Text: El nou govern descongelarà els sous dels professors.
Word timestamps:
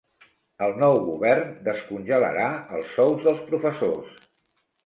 El 0.67 0.71
nou 0.83 0.97
govern 1.09 1.51
descongelarà 1.69 2.49
els 2.81 2.97
sous 2.97 3.23
dels 3.29 3.47
professors. 3.53 4.21